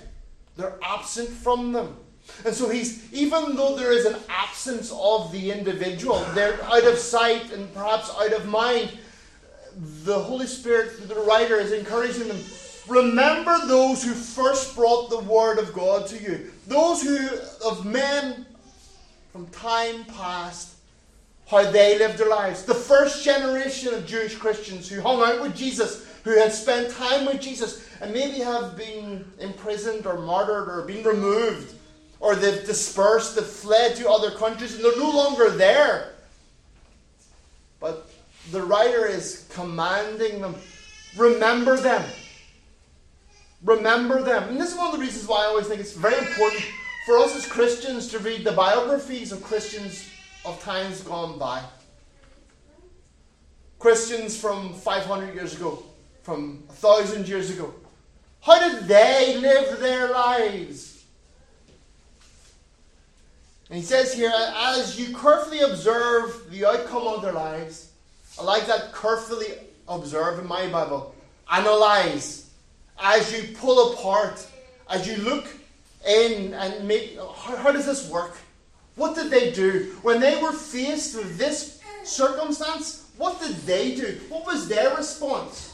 [0.57, 1.97] They're absent from them.
[2.45, 6.99] And so he's, even though there is an absence of the individual, they're out of
[6.99, 8.91] sight and perhaps out of mind,
[10.05, 12.39] the Holy Spirit, through the writer, is encouraging them
[12.89, 16.51] remember those who first brought the word of God to you.
[16.67, 17.29] Those who,
[17.67, 18.47] of men
[19.33, 20.77] from time past,
[21.47, 22.63] how they lived their lives.
[22.63, 27.27] The first generation of Jewish Christians who hung out with Jesus, who had spent time
[27.27, 31.75] with Jesus, and maybe have been imprisoned or martyred or been removed,
[32.19, 36.15] or they've dispersed, they've fled to other countries, and they're no longer there.
[37.79, 38.11] But
[38.51, 40.57] the writer is commanding them
[41.17, 42.05] remember them.
[43.63, 44.49] Remember them.
[44.49, 46.65] And this is one of the reasons why I always think it's very important
[47.07, 50.09] for us as Christians to read the biographies of Christians
[50.45, 51.63] of times gone by.
[53.79, 55.83] Christians from 500 years ago,
[56.25, 57.73] from a 1,000 years ago.
[58.41, 61.05] How did they live their lives?
[63.69, 67.91] And he says here, as you carefully observe the outcome of their lives,
[68.39, 69.49] I like that carefully
[69.87, 71.15] observe in my Bible.
[71.53, 72.51] Analyze.
[72.99, 74.47] As you pull apart,
[74.89, 75.47] as you look
[76.09, 78.37] in and make, how, how does this work?
[78.97, 79.95] What did they do?
[80.03, 84.21] When they were faced with this circumstance, what did they do?
[84.31, 85.74] What was their response?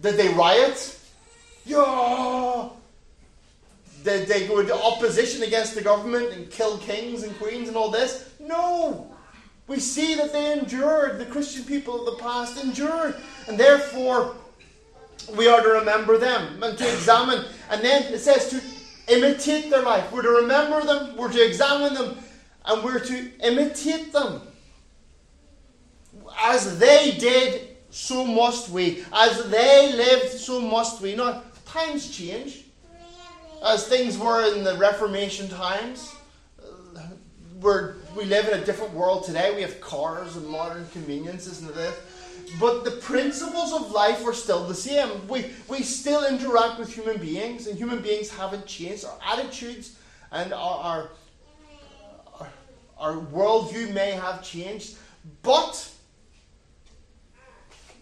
[0.00, 0.98] Did they riot?
[1.64, 2.68] Yeah.
[4.04, 7.90] Did they go into opposition against the government and kill kings and queens and all
[7.90, 8.30] this?
[8.38, 9.12] No.
[9.66, 13.16] We see that they endured, the Christian people of the past endured.
[13.48, 14.36] And therefore,
[15.36, 17.44] we are to remember them and to examine.
[17.68, 18.60] And then it says to
[19.12, 20.12] imitate their life.
[20.12, 22.16] We're to remember them, we're to examine them,
[22.64, 24.42] and we're to imitate them.
[26.40, 27.65] As they did,
[27.96, 29.02] so must we.
[29.10, 31.14] As they lived, so must we.
[31.14, 32.64] Now, times change.
[33.64, 36.14] As things were in the Reformation times,
[36.62, 37.00] uh,
[37.58, 39.54] we're, we live in a different world today.
[39.56, 41.98] We have cars and modern conveniences and this.
[42.60, 45.26] But the principles of life are still the same.
[45.26, 49.06] We, we still interact with human beings, and human beings haven't changed.
[49.06, 49.96] Our attitudes
[50.32, 51.08] and our,
[52.38, 52.48] our,
[52.98, 54.96] our worldview may have changed,
[55.42, 55.95] but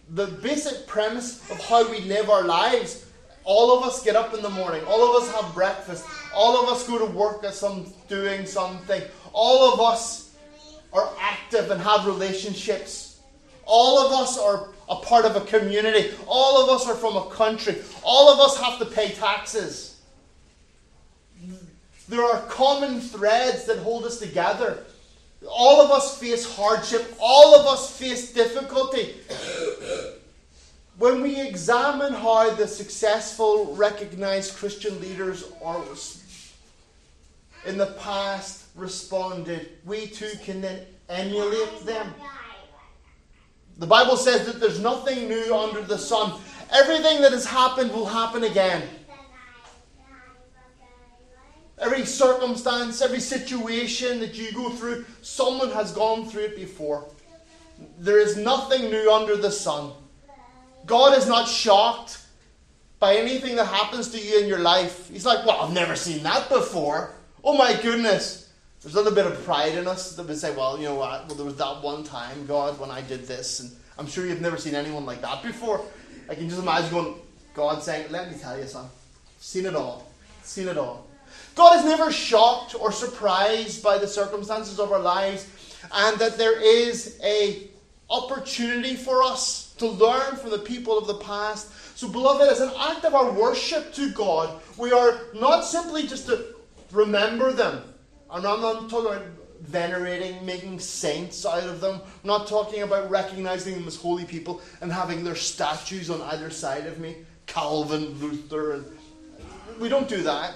[0.09, 3.05] the basic premise of how we live our lives
[3.45, 6.67] all of us get up in the morning, all of us have breakfast, all of
[6.67, 9.01] us go to work at some doing something,
[9.33, 10.35] all of us
[10.91, 13.19] are active and have relationships.
[13.65, 16.11] All of us are a part of a community.
[16.27, 17.81] All of us are from a country.
[18.03, 19.99] All of us have to pay taxes.
[22.07, 24.83] There are common threads that hold us together.
[25.49, 27.15] All of us face hardship.
[27.19, 29.15] All of us face difficulty.
[30.97, 35.83] when we examine how the successful, recognized Christian leaders are
[37.65, 42.13] in the past responded, we too can then emulate them.
[43.77, 46.39] The Bible says that there's nothing new under the sun.
[46.71, 48.83] Everything that has happened will happen again.
[51.77, 57.05] Every circumstance, every situation that you go through, someone has gone through it before.
[57.97, 59.91] There is nothing new under the sun.
[60.85, 62.21] God is not shocked
[62.99, 65.09] by anything that happens to you in your life.
[65.09, 67.11] He's like, Well, I've never seen that before.
[67.43, 68.45] Oh my goodness.
[68.85, 71.27] There's a little bit of pride in us that would say, well, you know what?
[71.27, 73.59] Well, there was that one time, God, when I did this.
[73.59, 75.83] And I'm sure you've never seen anyone like that before.
[76.29, 77.15] I can just imagine going,
[77.55, 78.87] God saying, let me tell you, son.
[79.39, 80.05] Seen it all.
[80.43, 81.07] Seen it all.
[81.55, 85.47] God is never shocked or surprised by the circumstances of our lives,
[85.93, 87.67] and that there is a
[88.09, 91.71] opportunity for us to learn from the people of the past.
[91.97, 96.27] So, beloved, as an act of our worship to God, we are not simply just
[96.27, 96.55] to
[96.91, 97.81] remember them
[98.31, 99.25] and I'm not talking about
[99.61, 102.01] venerating, making saints out of them.
[102.03, 106.49] I'm not talking about recognizing them as holy people and having their statues on either
[106.49, 107.15] side of me.
[107.45, 108.85] Calvin, Luther, and
[109.79, 110.55] we don't do that.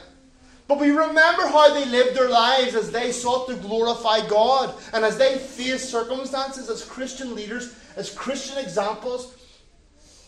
[0.70, 5.04] But we remember how they lived their lives as they sought to glorify God and
[5.04, 9.36] as they faced circumstances as Christian leaders, as Christian examples.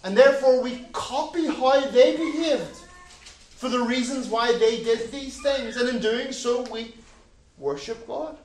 [0.04, 2.76] And therefore, we copy how they behaved
[3.52, 5.78] for the reasons why they did these things.
[5.78, 6.96] And in doing so, we
[7.60, 8.36] worship God.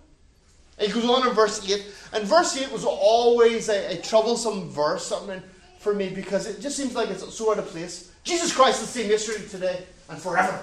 [0.79, 1.83] It goes on in verse 8.
[2.13, 5.43] And verse 8 was always a, a troublesome verse mean,
[5.79, 8.13] for me because it just seems like it's so out of place.
[8.23, 10.63] Jesus Christ is the same yesterday, today, and forever.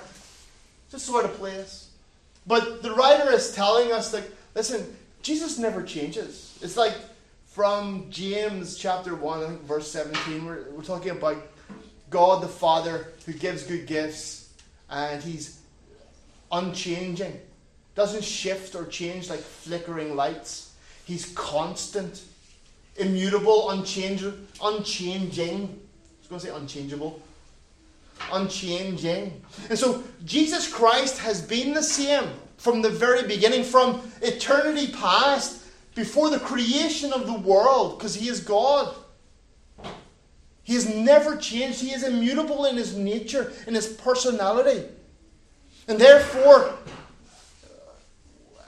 [0.94, 1.90] Just so out of place.
[2.46, 6.56] But the writer is telling us that, listen, Jesus never changes.
[6.62, 6.94] It's like
[7.48, 11.38] from James chapter 1, I think verse 17, we're, we're talking about
[12.12, 14.54] God the Father who gives good gifts,
[14.88, 15.62] and He's
[16.52, 17.40] unchanging
[17.96, 20.76] doesn't shift or change like flickering lights.
[21.06, 22.22] He's constant,
[22.98, 25.64] immutable, unchanging, unchanging.
[25.64, 27.20] I was going to say unchangeable.
[28.32, 29.42] Unchanging.
[29.70, 32.26] And so Jesus Christ has been the same
[32.58, 38.30] from the very beginning, from eternity past, before the creation of the world, because He
[38.30, 38.96] is God.
[40.64, 41.82] He has never changed.
[41.82, 44.88] He is immutable in His nature, in His personality.
[45.88, 46.74] And therefore,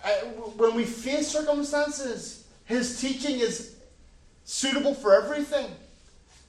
[0.03, 0.09] uh,
[0.57, 3.75] when we face circumstances, his teaching is
[4.43, 5.67] suitable for everything.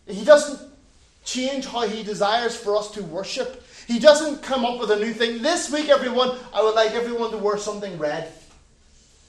[0.06, 0.60] He doesn't
[1.26, 3.62] change how he desires for us to worship.
[3.86, 5.42] He doesn't come up with a new thing.
[5.42, 8.32] This week, everyone, I would like everyone to wear something red.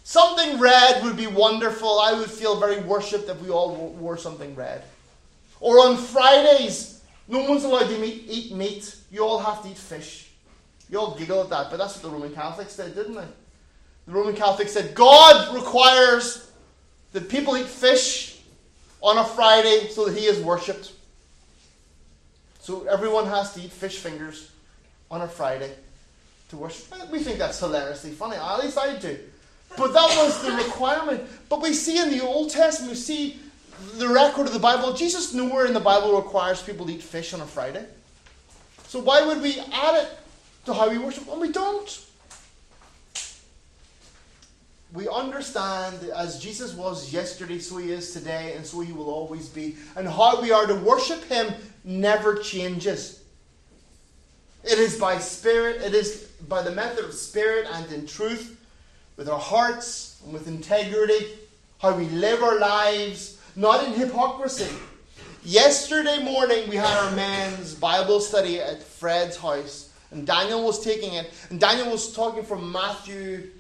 [0.03, 1.99] Something red would be wonderful.
[1.99, 4.83] I would feel very worshipped if we all wore something red.
[5.59, 8.95] Or on Fridays, no one's allowed to meet, eat meat.
[9.11, 10.29] You all have to eat fish.
[10.89, 13.27] You all giggle at that, but that's what the Roman Catholics did, didn't they?
[14.05, 16.49] The Roman Catholics said God requires
[17.11, 18.39] that people eat fish
[19.01, 20.93] on a Friday so that he is worshipped.
[22.67, 24.51] So everyone has to eat fish fingers
[25.09, 25.71] on a Friday
[26.49, 27.09] to worship.
[27.09, 28.35] We think that's hilariously funny.
[28.35, 29.17] At least I do.
[29.77, 31.23] But that was the requirement.
[31.47, 33.39] But we see in the Old Testament, we see
[33.93, 34.91] the record of the Bible.
[34.91, 37.85] Jesus nowhere in the Bible requires people to eat fish on a Friday.
[38.87, 40.09] So why would we add it
[40.65, 41.25] to how we worship?
[41.25, 42.05] Well, we don't
[44.93, 49.49] we understand as Jesus was yesterday, so he is today, and so he will always
[49.49, 49.75] be.
[49.95, 51.53] And how we are to worship him
[51.87, 53.23] never changes.
[54.63, 58.59] It is by spirit, it is by the method of spirit and in truth,
[59.15, 61.27] with our hearts and with integrity,
[61.79, 64.69] how we live our lives, not in hypocrisy.
[65.43, 71.13] Yesterday morning, we had our men's Bible study at Fred's house, and Daniel was taking
[71.13, 73.51] it, and Daniel was talking from Matthew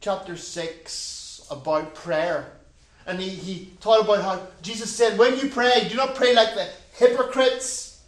[0.00, 2.52] chapter 6 about prayer.
[3.06, 6.54] And he, he taught about how Jesus said, when you pray, do not pray like
[6.54, 8.02] the hypocrites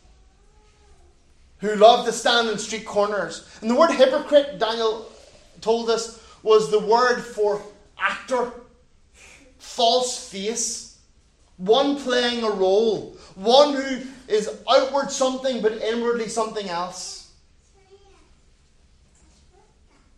[1.59, 3.49] who love to stand in street corners.
[3.61, 5.11] And the word hypocrite, Daniel
[5.61, 7.63] told us, was the word for
[7.99, 8.53] actor,
[9.59, 10.99] false face,
[11.57, 17.33] one playing a role, one who is outward something but inwardly something else.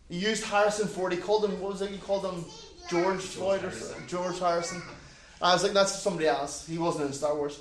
[0.09, 1.13] He used Harrison Ford.
[1.13, 1.91] He called him, what was it?
[1.91, 2.45] He called him
[2.89, 3.71] George Floyd or
[4.07, 4.81] George Harrison.
[5.41, 6.65] I was like, that's somebody else.
[6.65, 7.59] He wasn't in Star Wars.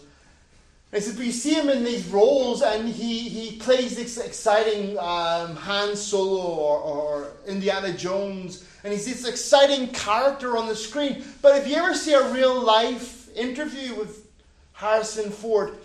[0.93, 4.97] He said, but you see him in these roles, and he, he plays this exciting
[4.99, 11.25] um, Han Solo or, or Indiana Jones, and he's this exciting character on the screen.
[11.43, 14.29] But if you ever see a real life interview with
[14.73, 15.77] Harrison Ford,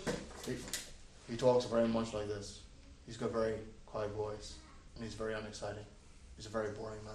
[0.46, 0.54] he,
[1.28, 2.60] he talks very much like this.
[3.04, 3.54] He's got a very
[3.86, 4.54] quiet voice,
[4.94, 5.84] and he's very unexciting.
[6.36, 7.14] He's a very boring man,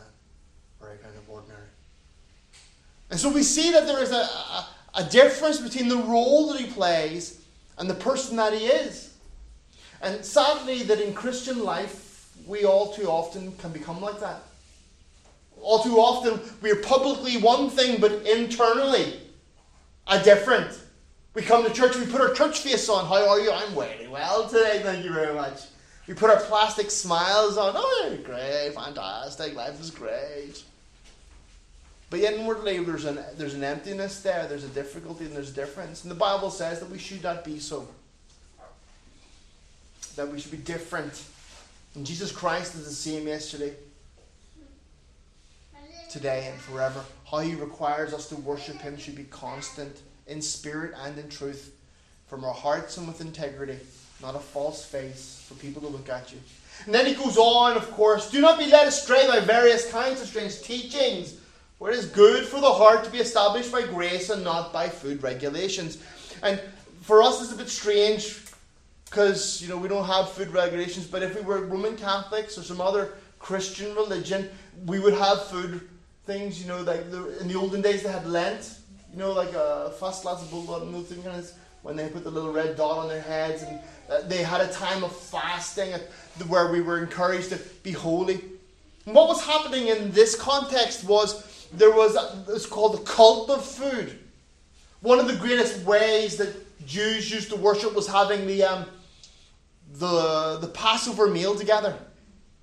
[0.79, 1.67] very kind of ordinary.
[3.09, 6.61] And so we see that there is a, a, a difference between the role that
[6.61, 7.36] he plays
[7.77, 9.13] and the person that he is.
[10.01, 14.41] And sadly, that in Christian life, we all too often can become like that.
[15.61, 19.19] All too often, we are publicly one thing, but internally
[20.07, 20.79] a different.
[21.33, 23.05] We come to church, we put our church face on.
[23.05, 23.51] How are you?
[23.51, 25.61] I'm very well today, thank you very much.
[26.07, 27.73] We put our plastic smiles on.
[27.75, 30.63] Oh, great, fantastic, life is great.
[32.09, 35.53] But yet inwardly, there's an, there's an emptiness there, there's a difficulty, and there's a
[35.53, 36.03] difference.
[36.03, 37.87] And the Bible says that we should not be so.
[40.15, 41.21] That we should be different.
[41.95, 43.73] And Jesus Christ is the same yesterday,
[46.09, 47.03] today, and forever.
[47.29, 51.75] How he requires us to worship him should be constant in spirit and in truth,
[52.27, 53.79] from our hearts and with integrity
[54.21, 56.39] not a false face for people to look at you.
[56.85, 60.21] And then he goes on, of course, do not be led astray by various kinds
[60.21, 61.35] of strange teachings,
[61.79, 64.89] for it is good for the heart to be established by grace and not by
[64.89, 65.99] food regulations.
[66.41, 66.59] And
[67.01, 68.41] for us, it's a bit strange
[69.05, 71.05] because you know we don't have food regulations.
[71.05, 74.49] But if we were Roman Catholics or some other Christian religion,
[74.85, 75.87] we would have food
[76.25, 78.75] things, you know, like the, in the olden days they had Lent,
[79.11, 81.53] you know, like a fast of bulldog and those things,
[81.83, 84.67] when they put the little red dot on their heads, and uh, they had a
[84.73, 85.93] time of fasting
[86.47, 88.41] where we were encouraged to be holy.
[89.05, 92.17] And what was happening in this context was there was
[92.49, 94.19] it's called the cult of food.
[95.01, 96.55] One of the greatest ways that
[96.85, 98.85] Jews used to worship was having the um,
[99.93, 101.97] the the Passover meal together.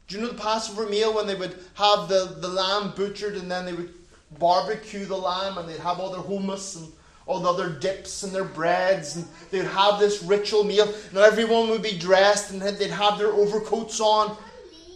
[0.07, 3.51] Do you know the Passover meal when they would have the, the lamb butchered and
[3.51, 3.95] then they would
[4.39, 6.93] barbecue the lamb and they'd have all their hummus and
[7.27, 10.93] all the other dips and their breads and they'd have this ritual meal.
[11.13, 14.37] Now everyone would be dressed and they'd have their overcoats on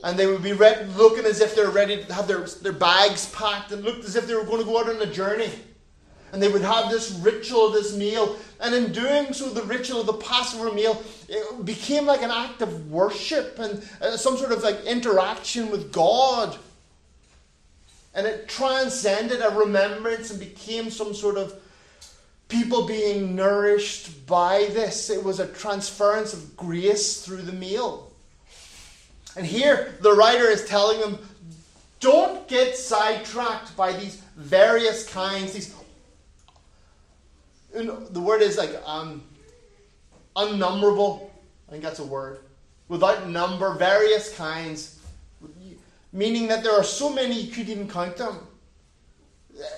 [0.05, 3.33] and they would be re- looking as if they're ready to have their, their bags
[3.33, 5.51] packed and looked as if they were going to go out on a journey.
[6.33, 8.37] And they would have this ritual, this meal.
[8.61, 12.61] And in doing so, the ritual of the Passover meal it became like an act
[12.61, 16.57] of worship and uh, some sort of like interaction with God.
[18.15, 21.55] And it transcended a remembrance and became some sort of
[22.49, 25.11] people being nourished by this.
[25.11, 28.13] It was a transference of grace through the meal.
[29.37, 31.19] And here the writer is telling them
[32.01, 35.75] don't get sidetracked by these various kinds, these
[37.73, 39.23] the word is like um,
[40.37, 41.31] unnumberable.
[41.69, 42.41] I think that's a word.
[42.89, 44.99] Without number, various kinds,
[46.13, 48.39] meaning that there are so many you couldn't even count them.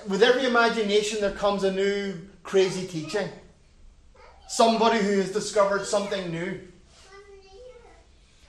[0.07, 3.29] With every imagination, there comes a new crazy teaching.
[4.49, 6.61] Somebody who has discovered something new.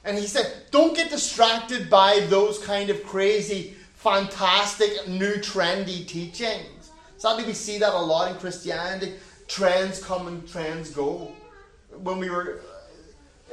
[0.04, 6.92] And he said, don't get distracted by those kind of crazy, fantastic, new, trendy teachings.
[7.18, 9.14] Sadly, we see that a lot in Christianity
[9.48, 11.32] trends come and trends go.
[12.02, 12.62] When we were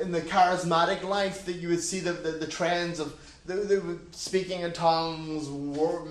[0.00, 3.98] in the charismatic life, that you would see the, the, the trends of the, the
[4.12, 5.48] speaking in tongues,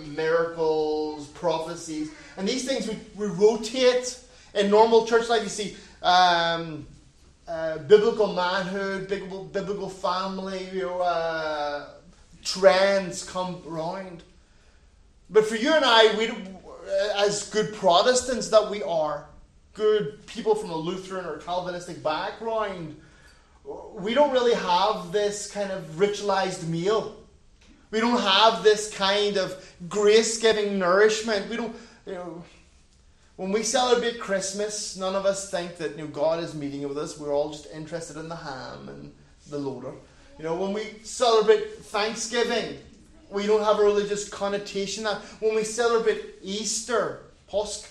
[0.07, 4.19] miracles, prophecies, and these things would, would rotate
[4.53, 5.43] in normal church life.
[5.43, 6.85] You see um,
[7.47, 11.87] uh, biblical manhood, biblical, biblical family, you know, uh,
[12.43, 14.23] trends come around.
[15.29, 16.31] But for you and I, we,
[17.15, 19.27] as good Protestants that we are,
[19.73, 22.99] good people from a Lutheran or Calvinistic background,
[23.93, 27.15] we don't really have this kind of ritualized meal.
[27.91, 31.49] We don't have this kind of grace giving nourishment.
[31.49, 31.75] We don't,
[32.05, 32.43] you know,
[33.37, 36.97] when we celebrate Christmas, none of us think that you know, God is meeting with
[36.97, 37.19] us.
[37.19, 39.13] We're all just interested in the ham and
[39.49, 39.93] the loader.
[40.37, 42.79] You know, when we celebrate Thanksgiving,
[43.29, 45.03] we don't have a religious connotation.
[45.03, 47.21] That When we celebrate Easter,
[47.51, 47.87] Páscoa,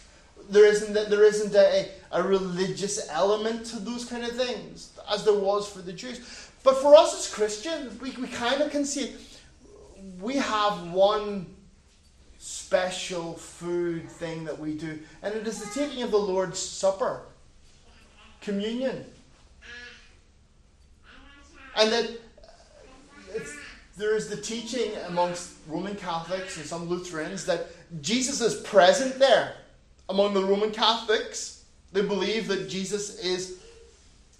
[0.50, 5.34] there isn't there isn't a, a religious element to those kind of things as there
[5.34, 6.50] was for the Jews.
[6.62, 9.14] But for us as Christians, we, we kind of can see
[10.20, 11.46] we have one
[12.38, 17.22] special food thing that we do, and it is the taking of the Lord's Supper,
[18.40, 19.04] communion.
[21.76, 22.10] And that
[23.34, 23.40] uh,
[23.96, 27.68] there is the teaching amongst Roman Catholics and some Lutherans that
[28.00, 29.54] Jesus is present there
[30.08, 33.58] among the Roman Catholics, they believe that Jesus is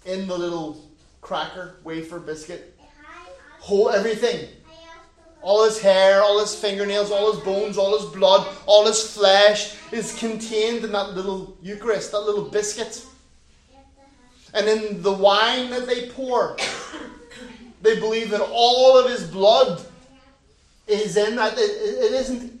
[0.05, 0.85] in the little
[1.21, 2.77] cracker, wafer, biscuit,
[3.59, 4.47] whole everything.
[5.47, 9.77] All his hair, all his fingernails, all his bones, all his blood, all his flesh
[9.93, 13.01] is contained in that little Eucharist, that little biscuit.
[14.53, 16.57] And in the wine that they pour,
[17.81, 19.85] they believe that all of his blood
[20.85, 21.53] is in that.
[21.57, 22.59] It, isn't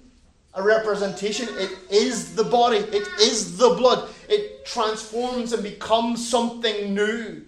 [0.53, 1.49] a representation.
[1.57, 4.07] It is the body, it is the blood.
[4.29, 7.43] It transforms and becomes something new.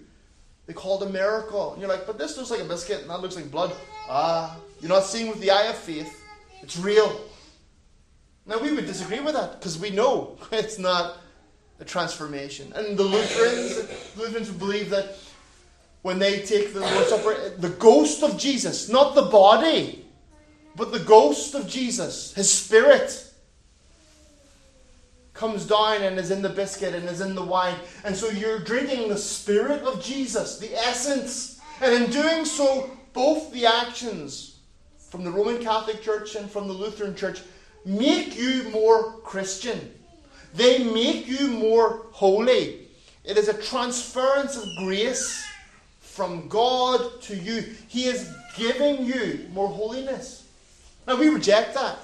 [0.70, 1.72] They call it a miracle.
[1.72, 3.72] And you're like, but this looks like a biscuit and that looks like blood.
[4.08, 6.22] Ah, you're not seeing with the eye of faith.
[6.62, 7.22] It's real.
[8.46, 11.16] Now, we would disagree with that because we know it's not
[11.80, 12.72] a transformation.
[12.76, 15.16] And the Lutherans, the Lutherans believe that
[16.02, 20.04] when they take the Lord's Supper, the ghost of Jesus, not the body,
[20.76, 23.28] but the ghost of Jesus, his spirit,
[25.40, 27.74] comes down and is in the biscuit and is in the wine.
[28.04, 31.58] And so you're drinking the spirit of Jesus, the essence.
[31.80, 34.58] And in doing so, both the actions
[34.98, 37.40] from the Roman Catholic Church and from the Lutheran Church
[37.86, 39.94] make you more Christian.
[40.52, 42.88] They make you more holy.
[43.24, 45.42] It is a transference of grace
[46.00, 47.64] from God to you.
[47.88, 50.46] He is giving you more holiness.
[51.06, 51.98] And we reject that.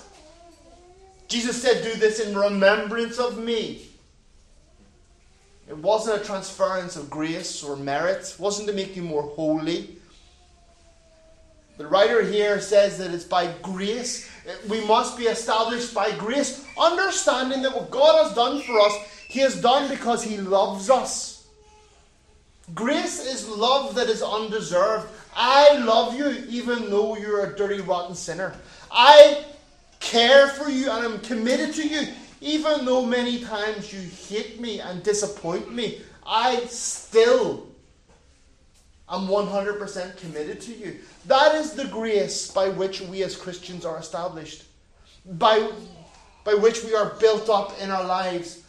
[1.29, 3.89] Jesus said, Do this in remembrance of me.
[5.69, 9.97] It wasn't a transference of grace or merit, it wasn't to make you more holy.
[11.77, 14.31] The writer here says that it's by grace.
[14.69, 18.95] We must be established by grace, understanding that what God has done for us,
[19.29, 21.47] He has done because He loves us.
[22.75, 25.09] Grace is love that is undeserved.
[25.37, 28.55] I love you even though you're a dirty, rotten sinner.
[28.91, 29.45] I
[30.01, 32.07] care for you and I'm committed to you
[32.41, 36.01] even though many times you hate me and disappoint me.
[36.27, 37.67] I still
[39.09, 40.97] am 100% committed to you.
[41.27, 44.65] That is the grace by which we as Christians are established,
[45.25, 45.71] by,
[46.45, 48.63] by which we are built up in our lives,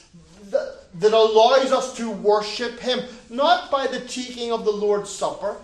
[0.50, 5.58] that, that allows us to worship Him, not by the taking of the Lord's Supper.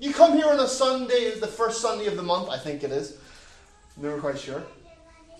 [0.00, 2.90] You come here on a Sunday, the first Sunday of the month, I think it
[2.90, 3.18] is.
[3.96, 4.62] Never quite sure.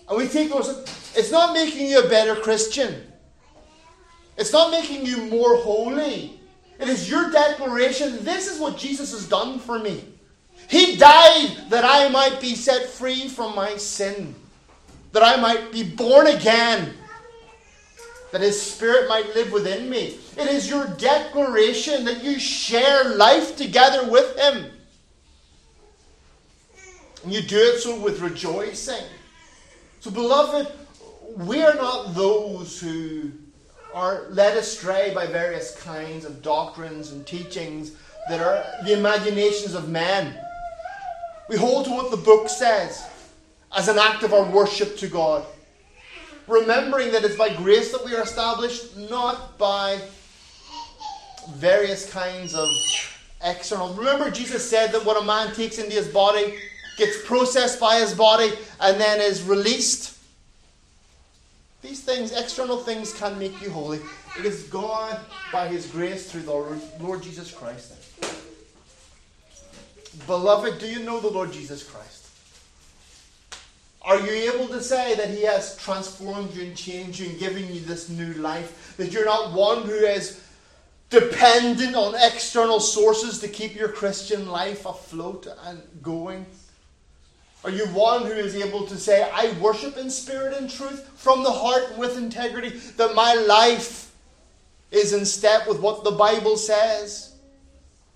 [0.07, 0.69] And we take those,
[1.15, 3.03] it's not making you a better Christian.
[4.37, 6.39] It's not making you more holy.
[6.79, 10.03] It is your declaration this is what Jesus has done for me.
[10.67, 14.35] He died that I might be set free from my sin,
[15.11, 16.93] that I might be born again,
[18.31, 20.17] that His Spirit might live within me.
[20.37, 24.71] It is your declaration that you share life together with Him.
[27.25, 29.03] And you do it so with rejoicing.
[29.99, 30.71] So, beloved,
[31.37, 33.31] we are not those who
[33.95, 37.93] are led astray by various kinds of doctrines and teachings
[38.29, 40.37] that are the imaginations of men.
[41.49, 43.03] We hold to what the book says
[43.75, 45.47] as an act of our worship to God.
[46.47, 49.99] Remembering that it's by grace that we are established, not by
[51.55, 52.69] various kinds of
[53.43, 53.95] external.
[53.95, 56.59] Remember, Jesus said that what a man takes into his body
[56.97, 60.17] gets processed by his body and then is released.
[61.81, 63.99] These things, external things, can make you holy.
[64.39, 65.19] It is God,
[65.53, 67.93] by His grace, through the Lord Jesus Christ.
[70.25, 72.27] Beloved, do you know the Lord Jesus Christ?
[74.01, 77.71] Are you able to say that He has transformed you and changed you and given
[77.71, 78.95] you this new life?
[78.97, 80.41] That you're not one who is
[81.09, 86.45] dependent on external sources to keep your Christian life afloat and going?
[87.65, 91.41] Are you one who is able to say, I worship in spirit and truth from
[91.41, 94.13] the heart and with integrity, that my life
[94.91, 97.33] is in step with what the Bible says?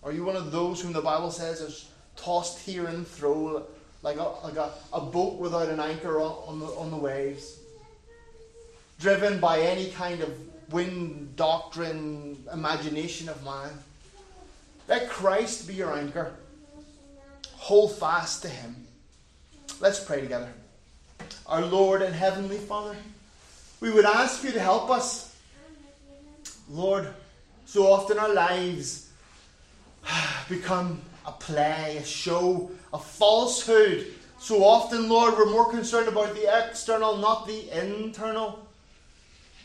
[0.03, 3.65] Are you one of those whom the Bible says is tossed here and fro
[4.03, 7.57] like a, like a, a boat without an anchor on, on, the, on the waves?
[8.99, 10.31] Driven by any kind of
[10.71, 13.71] wind, doctrine, imagination of man?
[14.87, 16.35] Let Christ be your anchor.
[17.55, 18.85] Hold fast to Him.
[19.81, 20.49] Let's pray together.
[21.47, 22.97] Our Lord and Heavenly Father,
[23.79, 25.33] we would ask you to help us.
[26.69, 27.07] Lord,
[27.65, 29.09] so often our lives
[30.49, 34.07] become a play, a show, a falsehood.
[34.37, 38.67] So often, Lord, we're more concerned about the external, not the internal.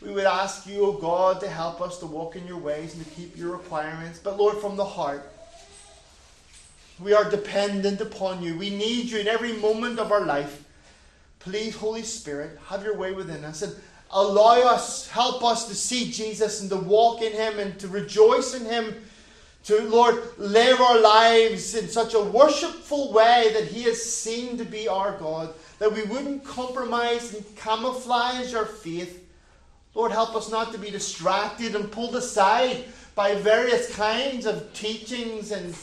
[0.01, 2.95] We would ask you, O oh God, to help us to walk in your ways
[2.95, 4.19] and to keep your requirements.
[4.19, 5.29] But, Lord, from the heart,
[6.99, 8.57] we are dependent upon you.
[8.57, 10.63] We need you in every moment of our life.
[11.39, 13.75] Please, Holy Spirit, have your way within us and
[14.11, 18.53] allow us, help us to see Jesus and to walk in Him and to rejoice
[18.53, 18.95] in Him.
[19.65, 24.63] To, Lord, live our lives in such a worshipful way that He is seen to
[24.63, 29.27] be our God, that we wouldn't compromise and camouflage our faith.
[29.95, 32.85] Lord, help us not to be distracted and pulled aside
[33.15, 35.75] by various kinds of teachings and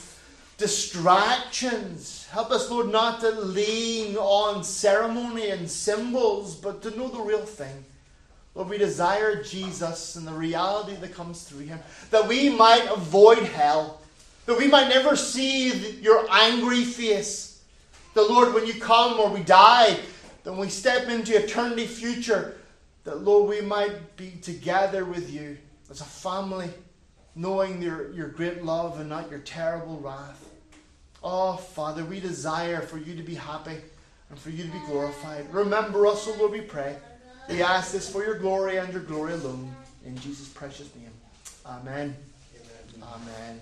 [0.63, 2.29] distractions.
[2.31, 7.45] Help us, Lord, not to lean on ceremony and symbols, but to know the real
[7.45, 7.85] thing.
[8.55, 13.39] Lord, we desire Jesus and the reality that comes through him, that we might avoid
[13.39, 14.01] hell,
[14.47, 17.65] that we might never see your angry face.
[18.15, 19.99] The Lord, when you come or we die,
[20.45, 22.57] then we step into eternity future,
[23.03, 25.59] that Lord, we might be together with you
[25.91, 26.71] as a family,
[27.35, 30.51] knowing your, your great love and not your terrible wrath.
[31.25, 33.77] Oh, Father, we desire for you to be happy
[34.31, 35.53] and for you to be glorified.
[35.53, 36.97] Remember us, O Lord, we pray.
[37.49, 39.75] We ask this for your glory and your glory alone.
[40.05, 41.11] In Jesus' precious name.
[41.67, 42.17] Amen.
[42.97, 43.09] Amen.
[43.15, 43.61] Amen.